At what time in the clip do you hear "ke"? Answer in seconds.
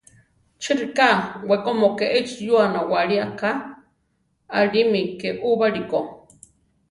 1.97-2.05